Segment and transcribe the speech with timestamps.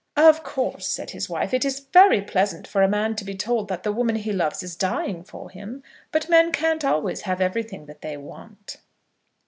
[0.17, 3.67] "Of course," said his wife, "it is very pleasant for a man to be told
[3.67, 7.85] that the woman he loves is dying for him; but men can't always have everything
[7.85, 8.77] that they want."